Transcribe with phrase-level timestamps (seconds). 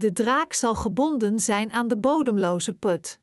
[0.00, 3.20] De draak zal gebonden zijn aan de bodemloze put.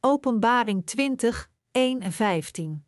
[0.00, 2.84] Openbaring 20, 1 en 15.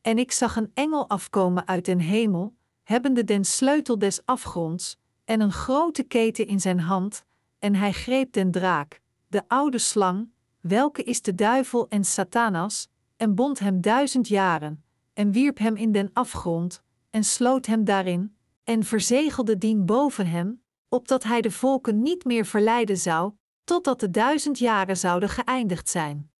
[0.00, 5.40] En ik zag een engel afkomen uit den hemel, hebbende den sleutel des afgronds, en
[5.40, 7.24] een grote keten in zijn hand,
[7.58, 13.34] en hij greep den draak, de oude slang, welke is de duivel en Satanas, en
[13.34, 14.85] bond hem duizend jaren,
[15.16, 20.62] en wierp hem in den afgrond, en sloot hem daarin, en verzegelde dien boven hem,
[20.88, 23.32] opdat hij de volken niet meer verleiden zou,
[23.64, 26.30] totdat de duizend jaren zouden geëindigd zijn.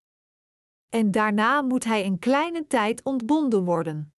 [0.89, 4.13] En daarna moet hij een kleine tijd ontbonden worden.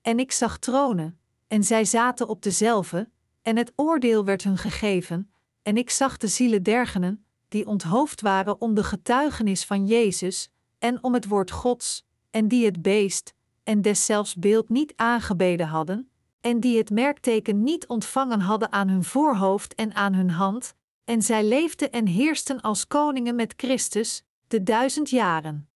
[0.00, 3.10] En ik zag tronen, en zij zaten op dezelfde,
[3.42, 5.32] en het oordeel werd hun gegeven,
[5.62, 11.02] en ik zag de zielen dergenen, die onthoofd waren om de getuigenis van Jezus, en
[11.02, 13.36] om het woord Gods, en die het beest,
[13.68, 16.10] en deszelfs beeld niet aangebeden hadden,
[16.40, 20.74] en die het merkteken niet ontvangen hadden aan hun voorhoofd en aan hun hand,
[21.04, 25.68] en zij leefden en heersten als koningen met Christus, de duizend jaren.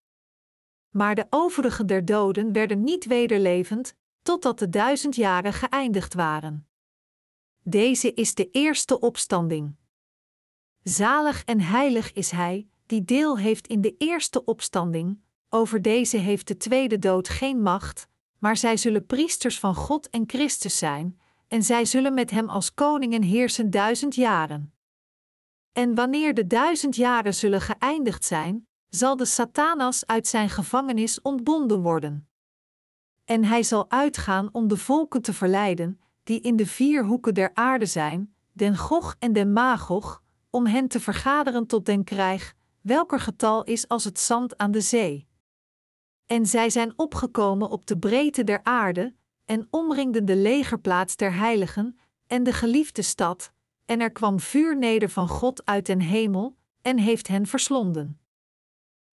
[0.89, 6.67] Maar de overige der doden werden niet wederlevend, totdat de duizend jaren geëindigd waren.
[7.63, 9.75] Deze is de eerste opstanding.
[10.83, 15.21] Zalig en heilig is hij, die deel heeft in de eerste opstanding,
[15.53, 18.07] over deze heeft de tweede dood geen macht,
[18.39, 22.73] maar zij zullen priesters van God en Christus zijn, en zij zullen met hem als
[22.73, 24.73] koningen heersen duizend jaren.
[25.71, 31.81] En wanneer de duizend jaren zullen geëindigd zijn, zal de Satanas uit zijn gevangenis ontbonden
[31.81, 32.27] worden.
[33.25, 37.51] En hij zal uitgaan om de volken te verleiden, die in de vier hoeken der
[37.53, 43.19] aarde zijn, den Gog en den Magog, om hen te vergaderen tot den krijg, welker
[43.19, 45.31] getal is als het zand aan de zee.
[46.25, 49.13] En zij zijn opgekomen op de breedte der aarde,
[49.45, 53.51] en omringden de legerplaats der heiligen, en de geliefde stad,
[53.85, 58.19] en er kwam vuur neder van God uit den hemel, en heeft hen verslonden.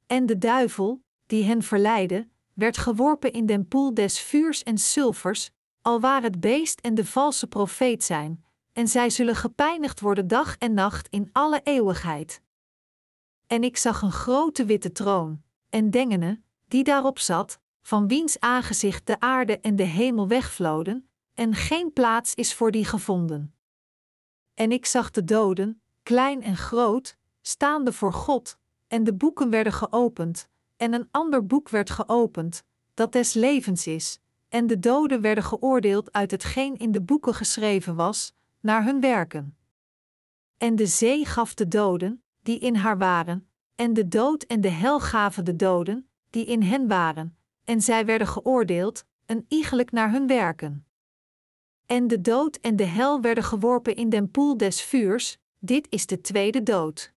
[0.06, 5.50] En de duivel, die hen verleidde, werd geworpen in den poel des vuurs en sulfers,
[5.82, 10.74] alwaar het beest en de valse profeet zijn, en zij zullen gepijnigd worden dag en
[10.74, 12.42] nacht in alle eeuwigheid.
[13.46, 16.40] En ik zag een grote witte troon, en dengene,
[16.70, 22.34] die daarop zat, van wiens aangezicht de aarde en de hemel wegvloden, en geen plaats
[22.34, 23.54] is voor die gevonden.
[24.54, 29.72] En ik zag de doden, klein en groot, staande voor God, en de boeken werden
[29.72, 32.62] geopend, en een ander boek werd geopend,
[32.94, 37.94] dat des levens is, en de doden werden geoordeeld uit hetgeen in de boeken geschreven
[37.94, 39.56] was, naar hun werken.
[40.56, 44.68] En de zee gaf de doden, die in haar waren, en de dood en de
[44.68, 50.10] hel gaven de doden, die in hen waren, en zij werden geoordeeld, een iegelijk naar
[50.10, 50.86] hun werken.
[51.86, 56.06] En de dood en de hel werden geworpen in den poel des vuurs, dit is
[56.06, 57.12] de tweede dood.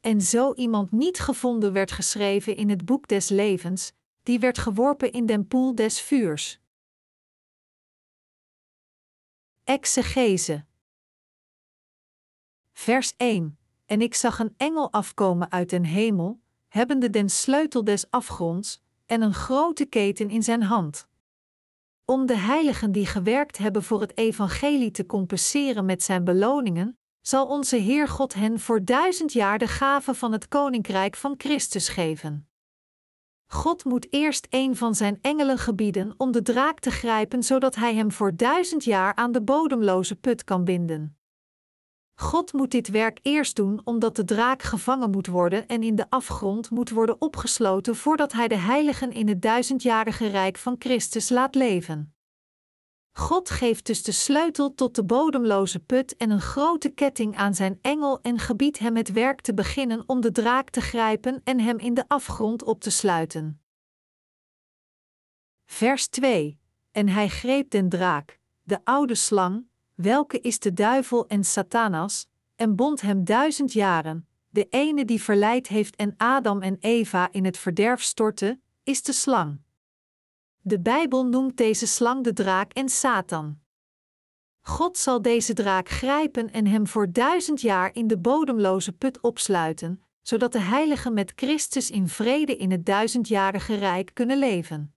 [0.00, 3.92] En zo iemand niet gevonden werd geschreven in het boek des levens,
[4.22, 6.60] die werd geworpen in den poel des vuurs.
[9.64, 10.64] Exegese.
[12.72, 13.58] Vers 1.
[13.86, 19.22] En ik zag een engel afkomen uit den hemel, hebbende den sleutel des afgronds, en
[19.22, 21.08] een grote keten in zijn hand.
[22.04, 27.46] Om de heiligen die gewerkt hebben voor het evangelie te compenseren met zijn beloningen, zal
[27.46, 32.48] onze Heer God hen voor duizend jaar de gave van het koninkrijk van Christus geven.
[33.46, 37.94] God moet eerst een van zijn engelen gebieden om de draak te grijpen, zodat hij
[37.94, 41.19] hem voor duizend jaar aan de bodemloze put kan binden.
[42.20, 46.10] God moet dit werk eerst doen omdat de draak gevangen moet worden en in de
[46.10, 51.54] afgrond moet worden opgesloten voordat hij de heiligen in het duizendjarige rijk van Christus laat
[51.54, 52.14] leven.
[53.12, 57.78] God geeft dus de sleutel tot de bodemloze put en een grote ketting aan zijn
[57.82, 61.78] engel en gebiedt hem het werk te beginnen om de draak te grijpen en hem
[61.78, 63.62] in de afgrond op te sluiten.
[65.64, 66.58] Vers 2:
[66.90, 69.69] En hij greep den draak, de oude slang,
[70.02, 74.28] welke is de duivel en Satanas, en bond hem duizend jaren.
[74.48, 79.12] De ene die verleid heeft en Adam en Eva in het verderf stortte, is de
[79.12, 79.60] slang.
[80.60, 83.60] De Bijbel noemt deze slang de draak en Satan.
[84.60, 90.02] God zal deze draak grijpen en hem voor duizend jaar in de bodemloze put opsluiten,
[90.22, 94.94] zodat de heiligen met Christus in vrede in het duizendjarige rijk kunnen leven.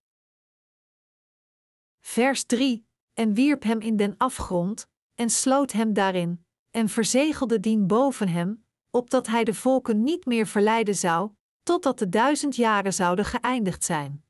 [2.00, 7.88] Vers 3: En wierp hem in den afgrond, en sloot hem daarin, en verzegelde dien
[7.88, 11.32] boven hem, opdat hij de volken niet meer verleiden zou,
[11.64, 14.26] totdat de duizend jaren zouden geëindigd zijn.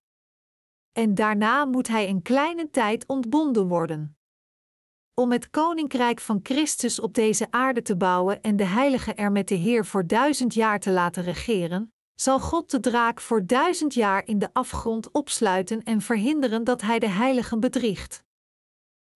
[0.91, 4.17] en daarna moet hij een kleine tijd ontbonden worden.
[5.13, 9.47] Om het koninkrijk van Christus op deze aarde te bouwen en de heilige er met
[9.47, 14.27] de Heer voor duizend jaar te laten regeren, zal God de draak voor duizend jaar
[14.27, 18.23] in de afgrond opsluiten en verhinderen dat hij de heiligen bedriegt.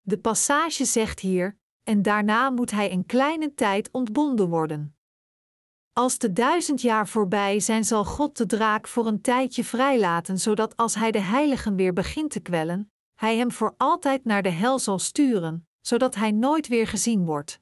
[0.08, 4.96] De passage zegt hier: en daarna moet hij een kleine tijd ontbonden worden.
[5.92, 10.76] Als de duizend jaar voorbij zijn, zal God de draak voor een tijdje vrijlaten, zodat
[10.76, 14.78] als hij de heiligen weer begint te kwellen, hij hem voor altijd naar de hel
[14.78, 17.60] zal sturen, zodat hij nooit weer gezien wordt.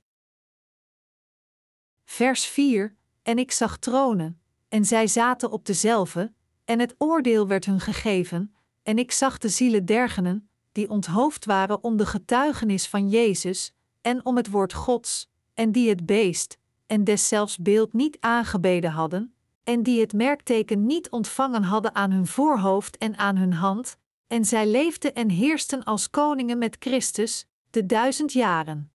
[2.05, 6.32] Vers 4: En ik zag tronen, en zij zaten op dezelfde,
[6.64, 11.85] en het oordeel werd hun gegeven, en ik zag de zielen dergenen, die onthoofd waren
[11.85, 17.05] om de getuigenis van Jezus, en om het woord Gods, en die het beest, en
[17.05, 19.35] deszelfs beeld niet aangebeden hadden,
[19.65, 24.44] en die het merkteken niet ontvangen hadden aan hun voorhoofd en aan hun hand, en
[24.44, 28.93] zij leefden en heersten als koningen met Christus, de duizend jaren.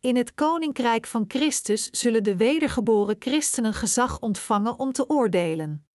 [0.00, 5.86] In het koninkrijk van Christus zullen de wedergeboren christenen gezag ontvangen om te oordelen.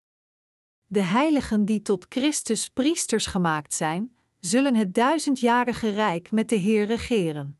[0.85, 6.85] De heiligen die tot Christus priesters gemaakt zijn, zullen het duizendjarige rijk met de Heer
[6.85, 7.59] regeren.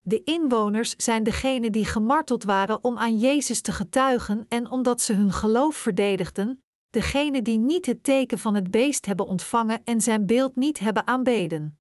[0.00, 5.12] De inwoners zijn degenen die gemarteld waren om aan Jezus te getuigen en omdat ze
[5.12, 10.26] hun geloof verdedigden, degenen die niet het teken van het beest hebben ontvangen en zijn
[10.26, 11.78] beeld niet hebben aanbeden.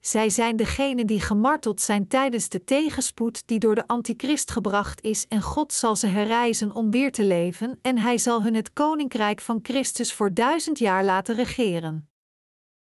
[0.00, 5.26] Zij zijn degenen die gemarteld zijn tijdens de tegenspoed die door de antichrist gebracht is
[5.28, 9.40] en God zal ze herrijzen om weer te leven en hij zal hun het koninkrijk
[9.40, 12.08] van Christus voor duizend jaar laten regeren.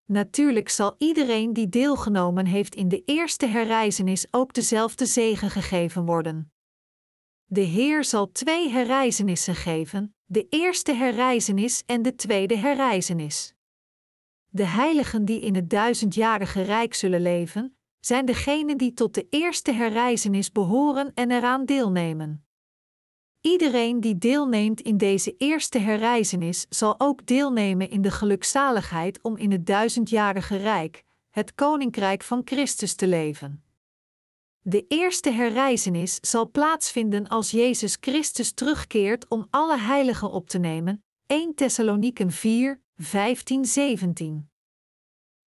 [0.04, 6.52] Natuurlijk zal iedereen die deelgenomen heeft in de eerste herrijzenis ook dezelfde zegen gegeven worden.
[7.44, 13.54] De Heer zal twee herrijzenissen geven, de eerste herrijzenis en de tweede herrijzenis.
[14.48, 19.72] De heiligen die in het duizendjarige rijk zullen leven, zijn degenen die tot de eerste
[19.72, 22.43] herrijzenis behoren en eraan deelnemen.
[23.46, 29.52] Iedereen die deelneemt in deze eerste herrijzenis zal ook deelnemen in de gelukzaligheid om in
[29.52, 33.64] het duizendjarige rijk, het koninkrijk van Christus te leven.
[34.60, 41.04] De eerste herrijzenis zal plaatsvinden als Jezus Christus terugkeert om alle heiligen op te nemen.
[41.26, 44.53] 1 Thessaloniken 4, 15, 17.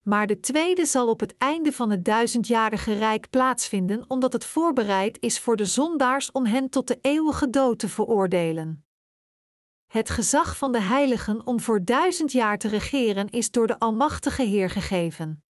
[0.08, 5.18] Maar de tweede zal op het einde van het duizendjarige rijk plaatsvinden, omdat het voorbereid
[5.20, 8.86] is voor de zondaars om hen tot de eeuwige dood te veroordelen.
[9.88, 14.44] Het gezag van de heiligen om voor duizend jaar te regeren is door de Almachtige
[14.44, 15.44] Heer gegeven.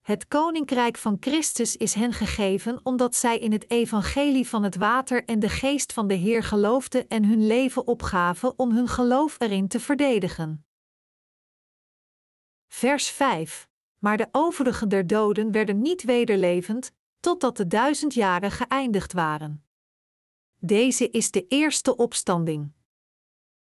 [0.00, 5.24] Het koninkrijk van Christus is hen gegeven omdat zij in het evangelie van het water
[5.24, 9.68] en de geest van de Heer geloofden en hun leven opgaven om hun geloof erin
[9.68, 10.67] te verdedigen.
[12.68, 13.68] Vers 5.
[13.98, 19.64] Maar de overigen der doden werden niet wederlevend, totdat de duizend jaren geëindigd waren.
[20.58, 22.72] Deze is de eerste opstanding.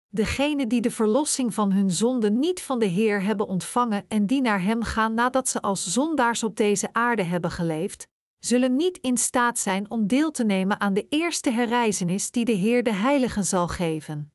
[0.08, 4.42] Degenen die de verlossing van hun zonden niet van de Heer hebben ontvangen en die
[4.42, 8.08] naar Hem gaan nadat ze als zondaars op deze aarde hebben geleefd,
[8.40, 12.52] zullen niet in staat zijn om deel te nemen aan de eerste herrijzenis die de
[12.52, 14.35] Heer de Heiligen zal geven.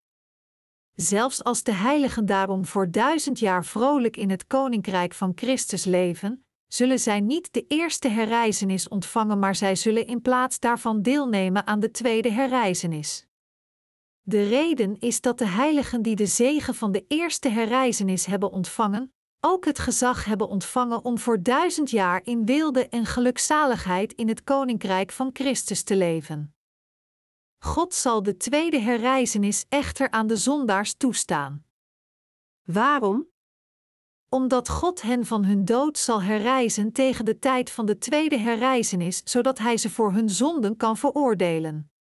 [0.95, 6.45] Zelfs als de heiligen daarom voor duizend jaar vrolijk in het koninkrijk van Christus leven,
[6.67, 11.81] zullen zij niet de eerste herrijzenis ontvangen, maar zij zullen in plaats daarvan deelnemen aan
[11.81, 13.27] de tweede herrijzenis.
[14.23, 19.13] De reden is dat de heiligen die de zegen van de eerste herrijzenis hebben ontvangen,
[19.41, 24.45] ook het gezag hebben ontvangen om voor duizend jaar in weelde en gelukzaligheid in het
[24.45, 26.55] koninkrijk van Christus te leven.
[27.65, 31.65] God zal de tweede herrijzenis echter aan de zondaars toestaan.
[32.63, 33.29] Waarom?
[34.29, 39.23] Omdat God hen van hun dood zal herrijzen tegen de tijd van de tweede herrijzenis,
[39.25, 41.93] zodat Hij ze voor hun zonden kan veroordelen.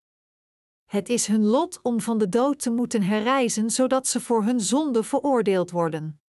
[0.86, 4.60] Het is hun lot om van de dood te moeten herrijzen, zodat ze voor hun
[4.60, 6.22] zonde veroordeeld worden.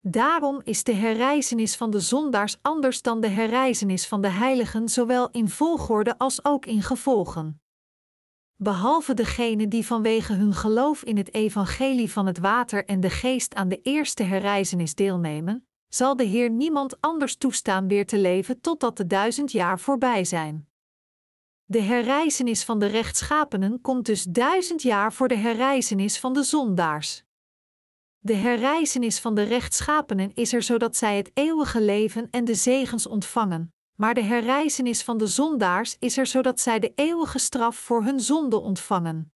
[0.00, 5.30] Daarom is de herrijzenis van de zondaars anders dan de herrijzenis van de heiligen, zowel
[5.30, 7.63] in volgorde als ook in gevolgen
[8.56, 13.54] behalve degenen die vanwege hun geloof in het evangelie van het water en de geest
[13.54, 18.96] aan de eerste herrijzenis deelnemen, zal de Heer niemand anders toestaan weer te leven totdat
[18.96, 20.68] de duizend jaar voorbij zijn.
[21.64, 27.24] De herrijzenis van de rechtschapenen komt dus duizend jaar voor de herrijzenis van de zondaars.
[28.18, 33.06] De herrijzenis van de rechtschapenen is er zodat zij het eeuwige leven en de zegens
[33.06, 38.02] ontvangen, maar de herrijzenis van de zondaars is er zodat zij de eeuwige straf voor
[38.02, 39.32] hun zonde ontvangen.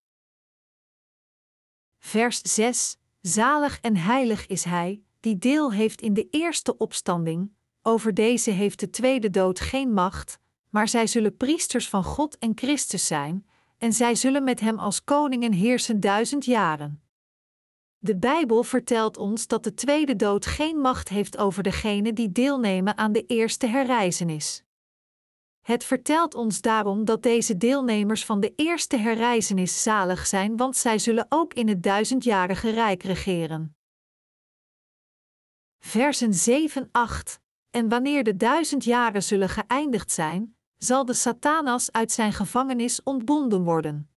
[1.98, 8.14] Vers 6: Zalig en heilig is Hij, die deel heeft in de eerste opstanding, over
[8.14, 10.38] deze heeft de tweede dood geen macht,
[10.70, 13.46] maar zij zullen priesters van God en Christus zijn,
[13.78, 17.02] en zij zullen met hem als koningen heersen duizend jaren.
[18.00, 22.96] De Bijbel vertelt ons dat de tweede dood geen macht heeft over degenen die deelnemen
[22.96, 24.62] aan de eerste herreizenis.
[25.60, 30.98] Het vertelt ons daarom dat deze deelnemers van de eerste herreizenis zalig zijn, want zij
[30.98, 33.76] zullen ook in het duizendjarige rijk regeren.
[35.78, 37.40] Versen 7, 8
[37.70, 43.62] En wanneer de duizend jaren zullen geëindigd zijn, zal de Satanas uit zijn gevangenis ontbonden
[43.62, 44.10] worden.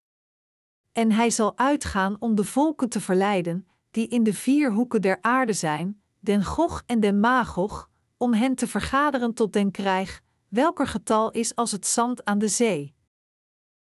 [0.92, 5.18] En hij zal uitgaan om de volken te verleiden, die in de vier hoeken der
[5.22, 10.88] aarde zijn, den Gog en den Magog, om hen te vergaderen tot den krijg, welker
[10.88, 12.96] getal is als het zand aan de zee.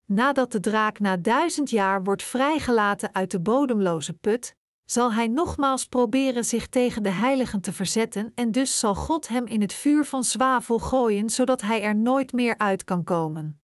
[0.05, 5.87] Nadat de draak na duizend jaar wordt vrijgelaten uit de bodemloze put, zal hij nogmaals
[5.87, 10.05] proberen zich tegen de heiligen te verzetten en dus zal God hem in het vuur
[10.05, 13.61] van zwavel gooien, zodat hij er nooit meer uit kan komen.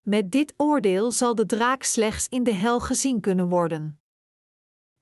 [0.00, 3.99] Met dit oordeel zal de draak slechts in de hel gezien kunnen worden.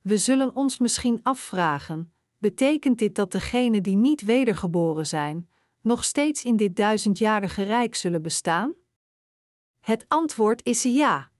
[0.09, 5.49] We zullen ons misschien afvragen: betekent dit dat degenen die niet wedergeboren zijn,
[5.81, 8.75] nog steeds in dit duizendjarige rijk zullen bestaan?
[9.81, 11.31] Het antwoord is ja.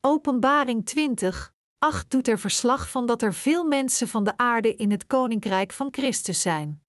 [0.00, 4.90] Openbaring 20, 8 doet er verslag van dat er veel mensen van de aarde in
[4.90, 6.82] het koninkrijk van Christus zijn.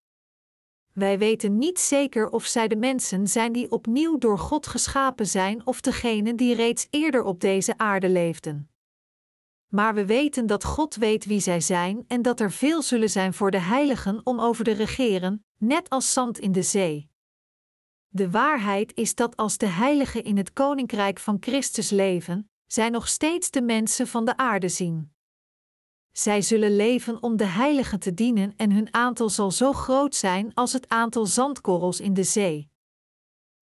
[0.92, 5.66] Wij weten niet zeker of zij de mensen zijn die opnieuw door God geschapen zijn
[5.66, 8.71] of degenen die reeds eerder op deze aarde leefden.
[9.74, 13.34] Maar we weten dat God weet wie zij zijn en dat er veel zullen zijn
[13.34, 17.10] voor de heiligen om over de regeren, net als zand in de zee.
[18.08, 23.08] De waarheid is dat als de heiligen in het koninkrijk van Christus leven, zij nog
[23.08, 25.12] steeds de mensen van de aarde zien.
[26.10, 30.54] Zij zullen leven om de heiligen te dienen en hun aantal zal zo groot zijn
[30.54, 32.70] als het aantal zandkorrels in de zee.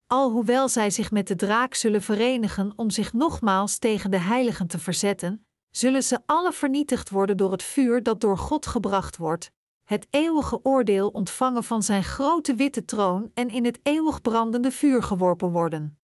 [0.07, 4.79] Alhoewel zij zich met de draak zullen verenigen om zich nogmaals tegen de heiligen te
[4.79, 9.51] verzetten, zullen ze alle vernietigd worden door het vuur dat door God gebracht wordt,
[9.83, 15.03] het eeuwige oordeel ontvangen van zijn grote witte troon en in het eeuwig brandende vuur
[15.03, 15.99] geworpen worden.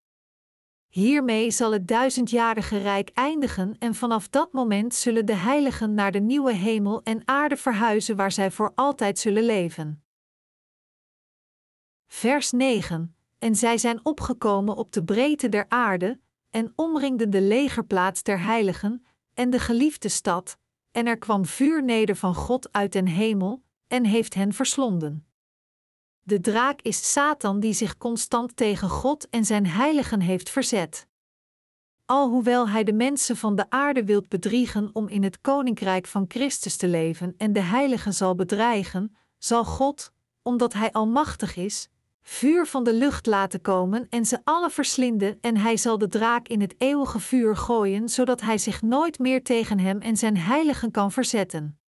[0.87, 6.19] Hiermee zal het duizendjarige rijk eindigen en vanaf dat moment zullen de heiligen naar de
[6.19, 10.03] nieuwe hemel en aarde verhuizen waar zij voor altijd zullen leven.
[12.07, 16.19] Vers 9 En zij zijn opgekomen op de breedte der aarde
[16.49, 19.05] en omringden de legerplaats der heiligen
[19.35, 20.57] en de geliefde stad,
[20.91, 25.27] en er kwam vuur neder van God uit den hemel en heeft hen verslonden.
[26.21, 31.07] De draak is Satan die zich constant tegen God en zijn heiligen heeft verzet.
[32.05, 36.75] Alhoewel hij de mensen van de aarde wilt bedriegen om in het koninkrijk van Christus
[36.77, 40.11] te leven en de heiligen zal bedreigen, zal God,
[40.41, 41.89] omdat hij almachtig is,
[42.27, 46.47] vuur van de lucht laten komen en ze alle verslinden, en hij zal de draak
[46.47, 50.91] in het eeuwige vuur gooien, zodat hij zich nooit meer tegen hem en zijn heiligen
[50.91, 51.79] kan verzetten.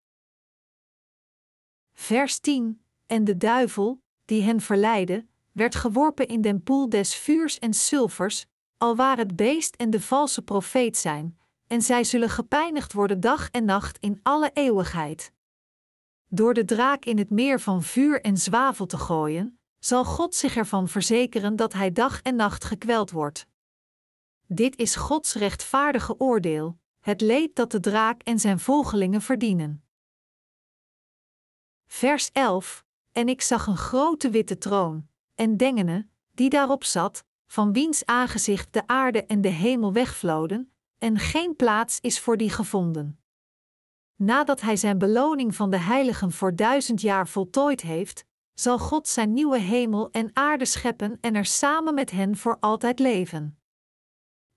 [1.93, 7.59] Vers 10: En de duivel, die hen verleidde, werd geworpen in den poel des vuurs
[7.59, 8.47] en sulfers,
[8.79, 13.65] alwaar het beest en de valse profeet zijn, en zij zullen gepijnigd worden dag en
[13.65, 15.33] nacht in alle eeuwigheid.
[16.29, 19.56] Door de draak in het meer van vuur en zwavel te gooien,
[19.87, 23.47] zal God zich ervan verzekeren dat hij dag en nacht gekweld wordt.
[24.47, 29.85] Dit is Gods rechtvaardige oordeel, het leed dat de draak en zijn volgelingen verdienen.
[31.87, 37.73] Vers 11 En ik zag een grote witte troon, en dengene, die daarop zat, van
[37.73, 43.21] wiens aangezicht de aarde en de hemel wegvloden, en geen plaats is voor die gevonden.
[44.15, 48.26] Nadat hij zijn beloning van de heiligen voor duizend jaar voltooid heeft,
[48.59, 52.99] zal God zijn nieuwe hemel en aarde scheppen en er samen met hen voor altijd
[52.99, 53.59] leven.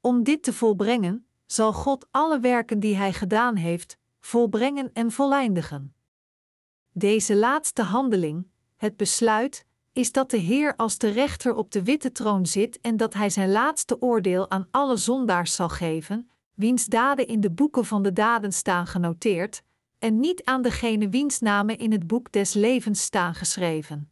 [0.01, 5.93] Om dit te volbrengen, zal God alle werken die hij gedaan heeft, volbrengen en voleindigen.
[6.91, 12.11] Deze laatste handeling, het besluit, is dat de Heer als de rechter op de witte
[12.11, 17.27] troon zit en dat hij zijn laatste oordeel aan alle zondaars zal geven, wiens daden
[17.27, 19.63] in de boeken van de daden staan genoteerd,
[19.99, 24.11] en niet aan degene wiens namen in het boek des levens staan geschreven.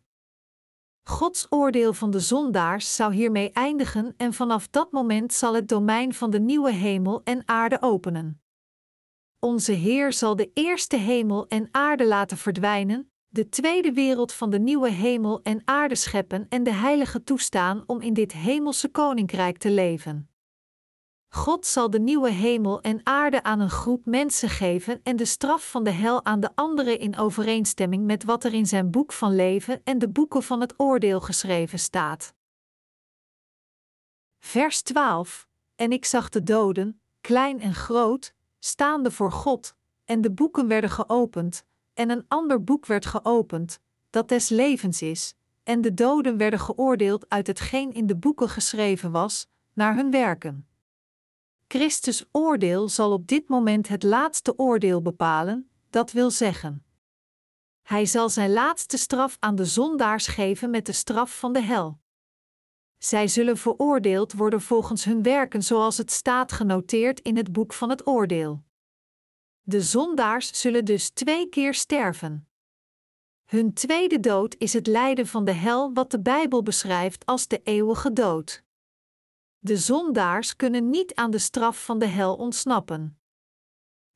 [1.04, 6.14] Gods oordeel van de zondaars zou hiermee eindigen en vanaf dat moment zal het domein
[6.14, 8.42] van de nieuwe hemel en aarde openen.
[9.40, 14.60] Onze Heer zal de eerste hemel en aarde laten verdwijnen, de tweede wereld van de
[14.60, 19.72] nieuwe hemel en aarde scheppen en de heilige toestaan om in dit hemelse koninkrijk te
[19.72, 20.30] leven.
[21.38, 25.70] God zal de nieuwe hemel en aarde aan een groep mensen geven en de straf
[25.70, 29.36] van de hel aan de andere in overeenstemming met wat er in zijn boek van
[29.36, 32.34] leven en de boeken van het oordeel geschreven staat.
[34.40, 39.76] Vers 12: En ik zag de doden, klein en groot, staande voor God,
[40.06, 41.64] en de boeken werden geopend,
[41.94, 43.80] en een ander boek werd geopend,
[44.10, 49.12] dat des levens is, en de doden werden geoordeeld uit hetgeen in de boeken geschreven
[49.12, 50.68] was, naar hun werken.
[51.68, 56.86] Christus oordeel zal op dit moment het laatste oordeel bepalen, dat wil zeggen.
[57.82, 62.00] Hij zal zijn laatste straf aan de zondaars geven met de straf van de hel.
[62.98, 67.90] Zij zullen veroordeeld worden volgens hun werken zoals het staat genoteerd in het boek van
[67.90, 68.64] het oordeel.
[69.62, 72.48] De zondaars zullen dus twee keer sterven.
[73.46, 77.62] Hun tweede dood is het lijden van de hel, wat de Bijbel beschrijft als de
[77.64, 78.66] eeuwige dood.
[79.60, 83.20] De zondaars kunnen niet aan de straf van de hel ontsnappen.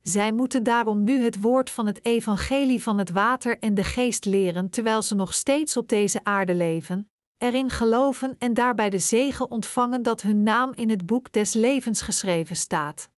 [0.02, 4.24] Zij moeten daarom nu het woord van het evangelie van het water en de geest
[4.24, 9.50] leren terwijl ze nog steeds op deze aarde leven, erin geloven en daarbij de zegen
[9.50, 13.10] ontvangen dat hun naam in het boek des levens geschreven staat.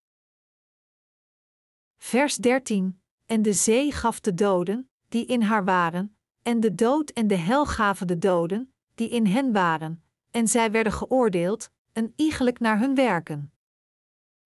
[1.96, 7.10] Vers 13: En de zee gaf de doden, die in haar waren, en de dood
[7.10, 12.12] en de hel gaven de doden, die in hen waren, en zij werden geoordeeld, een
[12.16, 13.52] iegelijk naar hun werken.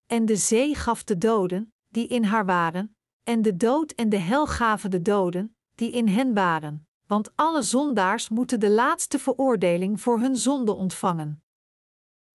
[0.07, 4.19] En de zee gaf de doden, die in haar waren, en de dood en de
[4.19, 10.01] hel gaven de doden, die in hen waren, want alle zondaars moeten de laatste veroordeling
[10.01, 11.43] voor hun zonde ontvangen.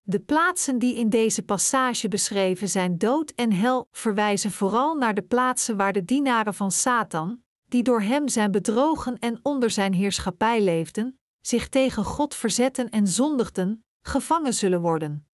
[0.01, 5.21] De plaatsen die in deze passage beschreven zijn dood en hel verwijzen vooral naar de
[5.21, 10.61] plaatsen waar de dienaren van Satan, die door hem zijn bedrogen en onder zijn heerschappij
[10.61, 15.27] leefden, zich tegen God verzetten en zondigden, gevangen zullen worden.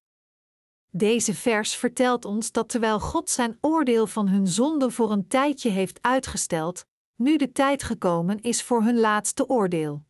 [0.91, 5.69] Deze vers vertelt ons dat terwijl God zijn oordeel van hun zonde voor een tijdje
[5.69, 6.85] heeft uitgesteld,
[7.15, 10.03] nu de tijd gekomen is voor hun laatste oordeel.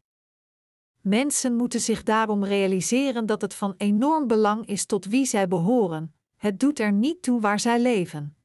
[1.01, 6.15] Mensen moeten zich daarom realiseren dat het van enorm belang is tot wie zij behoren,
[6.35, 8.37] het doet er niet toe waar zij leven.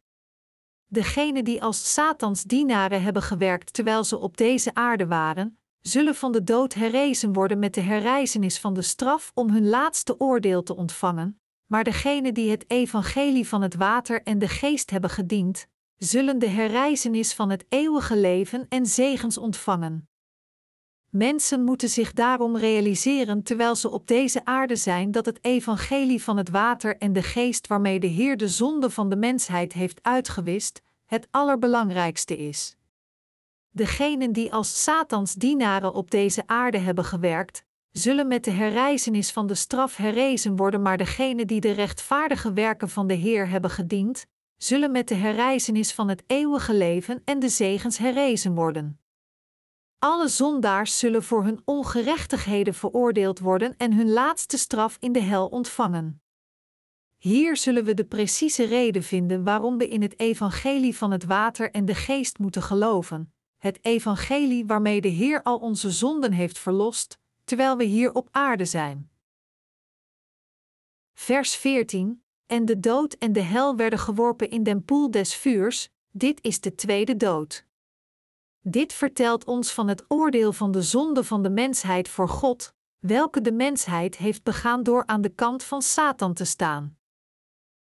[0.87, 6.33] Degenen die als Satans dienaren hebben gewerkt terwijl ze op deze aarde waren, zullen van
[6.33, 10.77] de dood herrezen worden met de herrijzenis van de straf om hun laatste oordeel te
[10.77, 15.67] ontvangen, maar degenen die het evangelie van het water en de geest hebben gediend,
[15.97, 20.09] zullen de herrijzenis van het eeuwige leven en zegens ontvangen.
[21.11, 26.37] Mensen moeten zich daarom realiseren terwijl ze op deze aarde zijn dat het evangelie van
[26.37, 30.83] het water en de geest waarmee de Heer de zonde van de mensheid heeft uitgewist,
[31.07, 32.77] het allerbelangrijkste is.
[33.77, 39.47] Degenen die als Satans dienaren op deze aarde hebben gewerkt, zullen met de herrijzenis van
[39.47, 44.27] de straf herrezen worden, maar degenen die de rechtvaardige werken van de Heer hebben gediend,
[44.57, 49.01] zullen met de herrijzenis van het eeuwige leven en de zegens herrezen worden.
[49.99, 55.47] Alle zondaars zullen voor hun ongerechtigheden veroordeeld worden en hun laatste straf in de hel
[55.47, 56.23] ontvangen.
[57.17, 61.71] Hier zullen we de precieze reden vinden waarom we in het evangelie van het water
[61.71, 63.34] en de geest moeten geloven,
[63.65, 68.65] het evangelie waarmee de Heer al onze zonden heeft verlost, terwijl we hier op aarde
[68.65, 69.11] zijn.
[71.13, 75.91] Vers 14: En de dood en de hel werden geworpen in den poel des vuurs,
[76.11, 77.67] dit is de tweede dood.
[78.61, 83.41] Dit vertelt ons van het oordeel van de zonde van de mensheid voor God, welke
[83.41, 86.99] de mensheid heeft begaan door aan de kant van Satan te staan.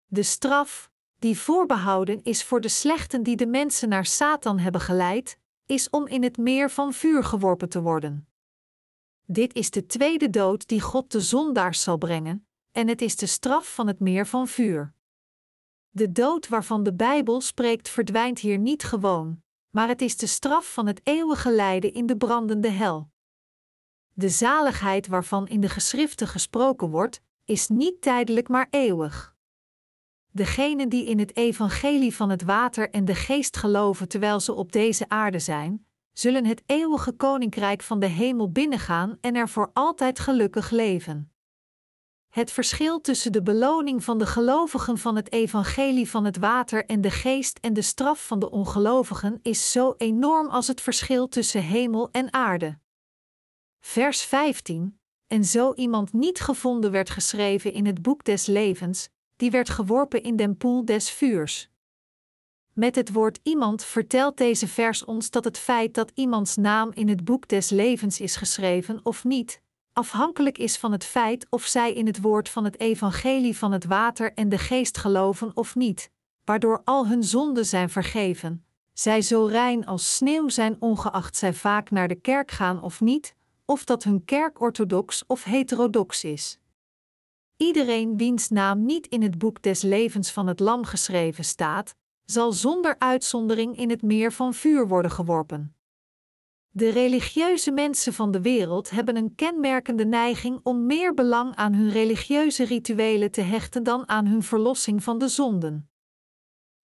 [0.05, 5.38] De straf, die voorbehouden is voor de slechten die de mensen naar Satan hebben geleid,
[5.69, 8.27] is om in het meer van vuur geworpen te worden.
[9.25, 13.25] Dit is de tweede dood die God de zondaars zal brengen, en het is de
[13.25, 14.93] straf van het meer van vuur.
[15.89, 20.73] De dood waarvan de Bijbel spreekt verdwijnt hier niet gewoon, maar het is de straf
[20.73, 23.10] van het eeuwige lijden in de brandende hel.
[24.13, 29.36] De zaligheid waarvan in de geschriften gesproken wordt, is niet tijdelijk maar eeuwig.
[30.31, 34.71] Degenen die in het evangelie van het water en de geest geloven terwijl ze op
[34.71, 40.19] deze aarde zijn, zullen het eeuwige koninkrijk van de hemel binnengaan en er voor altijd
[40.19, 41.31] gelukkig leven.
[42.29, 47.01] Het verschil tussen de beloning van de gelovigen van het evangelie van het water en
[47.01, 51.63] de geest en de straf van de ongelovigen is zo enorm als het verschil tussen
[51.63, 52.79] hemel en aarde.
[53.79, 59.09] Vers 15: En zo iemand niet gevonden werd geschreven in het boek des levens,
[59.39, 61.69] die werd geworpen in den poel des vuurs.
[62.73, 67.10] Met het woord iemand vertelt deze vers ons dat het feit dat iemands naam in
[67.10, 69.62] het boek des levens is geschreven of niet,
[69.93, 73.86] afhankelijk is van het feit of zij in het woord van het evangelie van het
[73.86, 76.12] water en de geest geloven of niet,
[76.43, 78.65] waardoor al hun zonden zijn vergeven.
[78.93, 83.36] Zij zo rein als sneeuw zijn, ongeacht zij vaak naar de kerk gaan of niet,
[83.65, 86.60] of dat hun kerk orthodox of heterodox is.
[87.62, 91.95] Iedereen wiens naam niet in het boek des levens van het Lam geschreven staat,
[92.26, 95.76] zal zonder uitzondering in het meer van vuur worden geworpen.
[96.69, 101.89] De religieuze mensen van de wereld hebben een kenmerkende neiging om meer belang aan hun
[101.89, 105.89] religieuze rituelen te hechten dan aan hun verlossing van de zonden.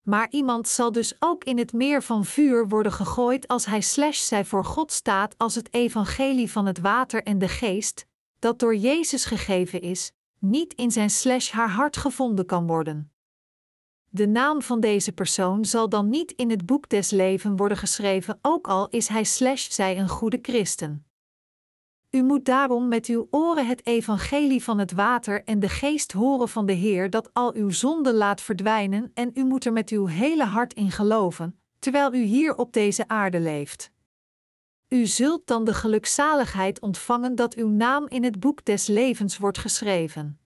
[0.02, 4.20] Maar iemand zal dus ook in het meer van vuur worden gegooid als hij slash
[4.20, 8.08] zij voor God staat als het evangelie van het water en de geest,
[8.40, 10.12] dat door Jezus gegeven is,
[10.50, 13.12] niet in zijn slash haar hart gevonden kan worden.
[14.10, 18.40] De naam van deze persoon zal dan niet in het boek des leven worden geschreven,
[18.42, 21.06] ook al is hij slash zij een goede christen.
[22.10, 26.50] U moet daarom met uw oren het evangelie van het water en de geest horen
[26.50, 30.06] van de Heer dat al uw zonden laat verdwijnen en u moet er met uw
[30.06, 33.94] hele hart in geloven, terwijl u hier op deze aarde leeft.
[34.90, 39.58] U zult dan de gelukzaligheid ontvangen dat uw naam in het boek des levens wordt
[39.58, 40.40] geschreven.